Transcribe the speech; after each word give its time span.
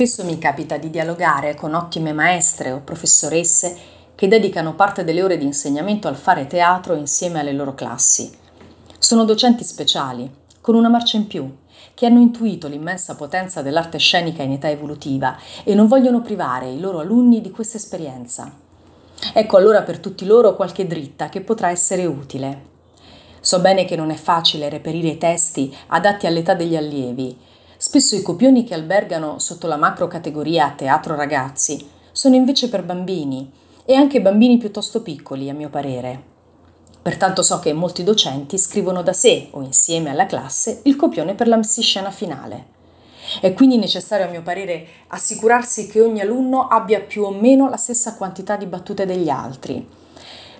Spesso 0.00 0.24
mi 0.24 0.38
capita 0.38 0.78
di 0.78 0.88
dialogare 0.88 1.54
con 1.54 1.74
ottime 1.74 2.14
maestre 2.14 2.72
o 2.72 2.80
professoresse 2.80 3.76
che 4.14 4.28
dedicano 4.28 4.74
parte 4.74 5.04
delle 5.04 5.22
ore 5.22 5.36
di 5.36 5.44
insegnamento 5.44 6.08
al 6.08 6.16
fare 6.16 6.46
teatro 6.46 6.94
insieme 6.94 7.38
alle 7.40 7.52
loro 7.52 7.74
classi. 7.74 8.32
Sono 8.98 9.26
docenti 9.26 9.62
speciali, 9.62 10.26
con 10.62 10.74
una 10.74 10.88
marcia 10.88 11.18
in 11.18 11.26
più, 11.26 11.54
che 11.92 12.06
hanno 12.06 12.18
intuito 12.18 12.66
l'immensa 12.66 13.14
potenza 13.14 13.60
dell'arte 13.60 13.98
scenica 13.98 14.42
in 14.42 14.52
età 14.52 14.70
evolutiva 14.70 15.36
e 15.64 15.74
non 15.74 15.86
vogliono 15.86 16.22
privare 16.22 16.70
i 16.70 16.80
loro 16.80 17.00
alunni 17.00 17.42
di 17.42 17.50
questa 17.50 17.76
esperienza. 17.76 18.50
Ecco 19.34 19.56
allora 19.58 19.82
per 19.82 19.98
tutti 19.98 20.24
loro 20.24 20.56
qualche 20.56 20.86
dritta 20.86 21.28
che 21.28 21.42
potrà 21.42 21.68
essere 21.68 22.06
utile. 22.06 22.68
So 23.40 23.60
bene 23.60 23.84
che 23.84 23.96
non 23.96 24.10
è 24.10 24.16
facile 24.16 24.70
reperire 24.70 25.08
i 25.08 25.18
testi 25.18 25.76
adatti 25.88 26.26
all'età 26.26 26.54
degli 26.54 26.76
allievi, 26.76 27.48
Spesso 27.82 28.14
i 28.14 28.20
copioni 28.20 28.62
che 28.62 28.74
albergano 28.74 29.38
sotto 29.38 29.66
la 29.66 29.78
macro 29.78 30.06
categoria 30.06 30.74
teatro 30.76 31.16
ragazzi 31.16 31.88
sono 32.12 32.34
invece 32.34 32.68
per 32.68 32.84
bambini 32.84 33.50
e 33.86 33.94
anche 33.94 34.20
bambini 34.20 34.58
piuttosto 34.58 35.00
piccoli, 35.00 35.48
a 35.48 35.54
mio 35.54 35.70
parere. 35.70 36.22
Pertanto 37.00 37.42
so 37.42 37.58
che 37.58 37.72
molti 37.72 38.04
docenti 38.04 38.58
scrivono 38.58 39.00
da 39.00 39.14
sé 39.14 39.48
o 39.52 39.62
insieme 39.62 40.10
alla 40.10 40.26
classe 40.26 40.82
il 40.84 40.96
copione 40.96 41.34
per 41.34 41.48
la 41.48 41.56
messiscena 41.56 42.10
finale. 42.10 42.66
È 43.40 43.54
quindi 43.54 43.78
necessario, 43.78 44.26
a 44.26 44.30
mio 44.30 44.42
parere, 44.42 44.86
assicurarsi 45.06 45.86
che 45.86 46.02
ogni 46.02 46.20
alunno 46.20 46.68
abbia 46.68 47.00
più 47.00 47.22
o 47.22 47.30
meno 47.30 47.70
la 47.70 47.78
stessa 47.78 48.14
quantità 48.14 48.56
di 48.56 48.66
battute 48.66 49.06
degli 49.06 49.30
altri, 49.30 49.88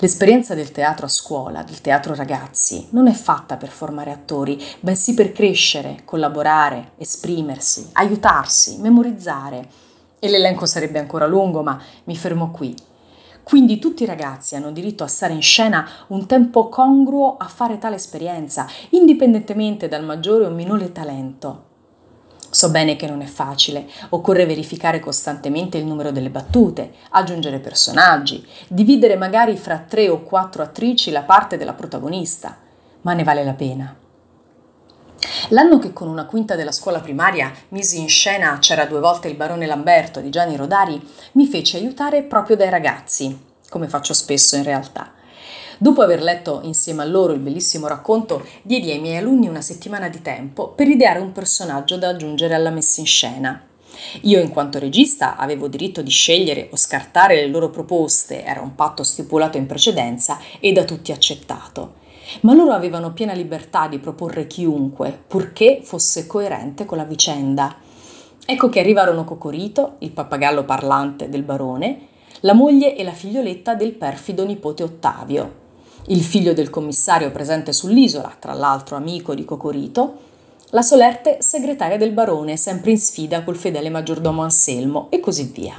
L'esperienza 0.00 0.54
del 0.54 0.70
teatro 0.70 1.06
a 1.06 1.08
scuola, 1.08 1.64
del 1.64 1.80
teatro 1.80 2.14
ragazzi, 2.14 2.86
non 2.90 3.08
è 3.08 3.12
fatta 3.12 3.56
per 3.56 3.68
formare 3.68 4.12
attori, 4.12 4.56
bensì 4.78 5.12
per 5.12 5.32
crescere, 5.32 6.02
collaborare, 6.04 6.92
esprimersi, 6.98 7.88
aiutarsi, 7.94 8.78
memorizzare. 8.78 9.68
E 10.20 10.28
l'elenco 10.28 10.66
sarebbe 10.66 11.00
ancora 11.00 11.26
lungo, 11.26 11.64
ma 11.64 11.82
mi 12.04 12.16
fermo 12.16 12.52
qui. 12.52 12.76
Quindi 13.42 13.80
tutti 13.80 14.04
i 14.04 14.06
ragazzi 14.06 14.54
hanno 14.54 14.70
diritto 14.70 15.02
a 15.02 15.08
stare 15.08 15.32
in 15.32 15.42
scena 15.42 15.88
un 16.08 16.26
tempo 16.26 16.68
congruo 16.68 17.36
a 17.36 17.48
fare 17.48 17.78
tale 17.78 17.96
esperienza, 17.96 18.68
indipendentemente 18.90 19.88
dal 19.88 20.04
maggiore 20.04 20.46
o 20.46 20.50
minore 20.50 20.92
talento. 20.92 21.67
So 22.50 22.70
bene 22.70 22.96
che 22.96 23.06
non 23.06 23.20
è 23.20 23.26
facile, 23.26 23.86
occorre 24.10 24.46
verificare 24.46 25.00
costantemente 25.00 25.76
il 25.76 25.84
numero 25.84 26.10
delle 26.10 26.30
battute, 26.30 26.92
aggiungere 27.10 27.58
personaggi, 27.58 28.46
dividere 28.68 29.16
magari 29.16 29.56
fra 29.56 29.84
tre 29.86 30.08
o 30.08 30.22
quattro 30.22 30.62
attrici 30.62 31.10
la 31.10 31.22
parte 31.22 31.58
della 31.58 31.74
protagonista, 31.74 32.56
ma 33.02 33.12
ne 33.12 33.22
vale 33.22 33.44
la 33.44 33.52
pena. 33.52 33.96
L'anno 35.48 35.78
che 35.78 35.92
con 35.92 36.08
una 36.08 36.26
quinta 36.26 36.54
della 36.54 36.72
scuola 36.72 37.00
primaria 37.00 37.52
misi 37.68 37.98
in 37.98 38.08
scena 38.08 38.58
C'era 38.60 38.86
due 38.86 39.00
volte 39.00 39.28
il 39.28 39.36
barone 39.36 39.66
Lamberto 39.66 40.20
di 40.20 40.30
Gianni 40.30 40.56
Rodari, 40.56 41.00
mi 41.32 41.46
fece 41.46 41.76
aiutare 41.76 42.22
proprio 42.22 42.56
dai 42.56 42.70
ragazzi, 42.70 43.38
come 43.68 43.88
faccio 43.88 44.14
spesso 44.14 44.56
in 44.56 44.62
realtà. 44.62 45.12
Dopo 45.78 46.02
aver 46.02 46.22
letto 46.22 46.60
insieme 46.64 47.02
a 47.02 47.06
loro 47.06 47.32
il 47.32 47.40
bellissimo 47.40 47.86
racconto, 47.86 48.44
diedi 48.62 48.90
ai 48.90 48.98
miei 48.98 49.16
alunni 49.18 49.46
una 49.46 49.60
settimana 49.60 50.08
di 50.08 50.20
tempo 50.22 50.68
per 50.68 50.88
ideare 50.88 51.20
un 51.20 51.32
personaggio 51.32 51.96
da 51.96 52.08
aggiungere 52.08 52.54
alla 52.54 52.70
messa 52.70 53.00
in 53.00 53.06
scena. 53.06 53.62
Io, 54.22 54.40
in 54.40 54.50
quanto 54.50 54.78
regista, 54.78 55.36
avevo 55.36 55.68
diritto 55.68 56.02
di 56.02 56.10
scegliere 56.10 56.68
o 56.70 56.76
scartare 56.76 57.36
le 57.36 57.46
loro 57.46 57.70
proposte, 57.70 58.44
era 58.44 58.60
un 58.60 58.74
patto 58.74 59.02
stipulato 59.02 59.56
in 59.56 59.66
precedenza 59.66 60.38
e 60.60 60.72
da 60.72 60.84
tutti 60.84 61.12
accettato. 61.12 61.94
Ma 62.40 62.54
loro 62.54 62.72
avevano 62.72 63.12
piena 63.12 63.32
libertà 63.32 63.88
di 63.88 63.98
proporre 63.98 64.46
chiunque, 64.46 65.18
purché 65.26 65.80
fosse 65.82 66.26
coerente 66.26 66.84
con 66.84 66.98
la 66.98 67.04
vicenda. 67.04 67.76
Ecco 68.44 68.68
che 68.68 68.80
arrivarono 68.80 69.24
Cocorito, 69.24 69.96
il 69.98 70.10
pappagallo 70.10 70.64
parlante 70.64 71.28
del 71.28 71.42
barone, 71.42 72.08
la 72.40 72.54
moglie 72.54 72.94
e 72.94 73.02
la 73.02 73.12
figlioletta 73.12 73.74
del 73.74 73.94
perfido 73.94 74.44
nipote 74.44 74.84
Ottavio, 74.84 75.66
il 76.06 76.22
figlio 76.22 76.52
del 76.52 76.70
commissario 76.70 77.32
presente 77.32 77.72
sull'isola, 77.72 78.36
tra 78.38 78.52
l'altro 78.52 78.96
amico 78.96 79.34
di 79.34 79.44
Cocorito, 79.44 80.26
la 80.70 80.82
solerte 80.82 81.38
segretaria 81.40 81.96
del 81.96 82.12
barone, 82.12 82.56
sempre 82.56 82.92
in 82.92 82.98
sfida 82.98 83.42
col 83.42 83.56
fedele 83.56 83.90
maggiordomo 83.90 84.42
Anselmo, 84.42 85.08
e 85.10 85.18
così 85.18 85.50
via. 85.52 85.74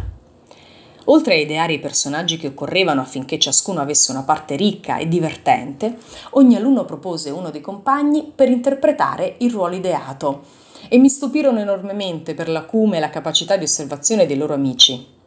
Oltre 1.06 1.36
a 1.36 1.38
ideare 1.38 1.74
i 1.74 1.80
personaggi 1.80 2.38
che 2.38 2.48
occorrevano 2.48 3.02
affinché 3.02 3.40
ciascuno 3.40 3.80
avesse 3.80 4.12
una 4.12 4.24
parte 4.24 4.56
ricca 4.56 4.98
e 4.98 5.08
divertente, 5.08 5.98
ogni 6.32 6.56
alunno 6.56 6.86
propose 6.86 7.30
uno 7.30 7.50
dei 7.50 7.62
compagni 7.62 8.32
per 8.36 8.50
interpretare 8.50 9.36
il 9.40 9.52
ruolo 9.52 9.76
ideato 9.76 10.44
e 10.90 10.98
mi 10.98 11.10
stupirono 11.10 11.60
enormemente 11.60 12.34
per 12.34 12.50
l'acume 12.50 12.98
e 12.98 13.00
la 13.00 13.10
capacità 13.10 13.56
di 13.58 13.64
osservazione 13.64 14.26
dei 14.26 14.38
loro 14.38 14.54
amici. 14.54 15.18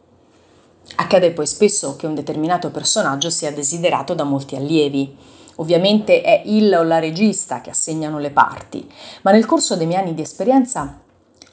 Accade 0.95 1.31
poi 1.31 1.47
spesso 1.47 1.95
che 1.95 2.07
un 2.07 2.15
determinato 2.15 2.69
personaggio 2.69 3.29
sia 3.29 3.51
desiderato 3.51 4.13
da 4.13 4.23
molti 4.23 4.55
allievi. 4.55 5.15
Ovviamente 5.55 6.21
è 6.21 6.41
il 6.45 6.73
o 6.73 6.83
la 6.83 6.99
regista 6.99 7.61
che 7.61 7.69
assegnano 7.69 8.19
le 8.19 8.31
parti, 8.31 8.87
ma 9.21 9.31
nel 9.31 9.45
corso 9.45 9.75
dei 9.75 9.85
miei 9.85 10.01
anni 10.01 10.13
di 10.13 10.21
esperienza 10.21 10.99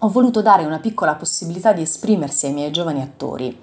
ho 0.03 0.09
voluto 0.09 0.41
dare 0.41 0.65
una 0.65 0.79
piccola 0.79 1.15
possibilità 1.15 1.73
di 1.73 1.83
esprimersi 1.83 2.47
ai 2.47 2.53
miei 2.53 2.71
giovani 2.71 3.03
attori. 3.03 3.57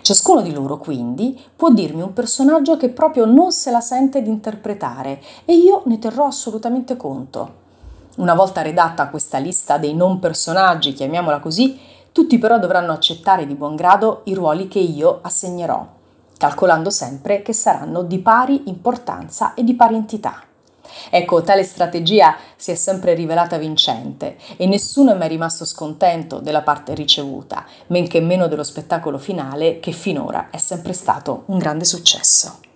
Ciascuno 0.00 0.42
di 0.42 0.52
loro 0.52 0.78
quindi 0.78 1.40
può 1.54 1.70
dirmi 1.70 2.02
un 2.02 2.12
personaggio 2.12 2.76
che 2.76 2.90
proprio 2.90 3.24
non 3.24 3.52
se 3.52 3.70
la 3.70 3.80
sente 3.80 4.22
di 4.22 4.28
interpretare 4.28 5.20
e 5.44 5.54
io 5.54 5.82
ne 5.86 5.98
terrò 5.98 6.26
assolutamente 6.26 6.96
conto. 6.96 7.64
Una 8.16 8.34
volta 8.34 8.62
redatta 8.62 9.08
questa 9.08 9.38
lista 9.38 9.78
dei 9.78 9.94
non 9.94 10.18
personaggi, 10.18 10.92
chiamiamola 10.92 11.38
così, 11.38 11.78
tutti 12.16 12.38
però 12.38 12.58
dovranno 12.58 12.92
accettare 12.92 13.44
di 13.46 13.54
buon 13.54 13.76
grado 13.76 14.22
i 14.24 14.32
ruoli 14.32 14.68
che 14.68 14.78
io 14.78 15.18
assegnerò, 15.20 15.86
calcolando 16.38 16.88
sempre 16.88 17.42
che 17.42 17.52
saranno 17.52 18.00
di 18.00 18.20
pari 18.20 18.70
importanza 18.70 19.52
e 19.52 19.62
di 19.62 19.74
pari 19.74 19.96
entità. 19.96 20.42
Ecco, 21.10 21.42
tale 21.42 21.62
strategia 21.62 22.34
si 22.56 22.70
è 22.70 22.74
sempre 22.74 23.12
rivelata 23.12 23.58
vincente 23.58 24.38
e 24.56 24.66
nessuno 24.66 25.12
è 25.12 25.14
mai 25.14 25.28
rimasto 25.28 25.66
scontento 25.66 26.38
della 26.38 26.62
parte 26.62 26.94
ricevuta, 26.94 27.66
men 27.88 28.08
che 28.08 28.20
meno 28.22 28.48
dello 28.48 28.64
spettacolo 28.64 29.18
finale 29.18 29.78
che 29.78 29.92
finora 29.92 30.48
è 30.48 30.56
sempre 30.56 30.94
stato 30.94 31.42
un 31.48 31.58
grande 31.58 31.84
successo. 31.84 32.66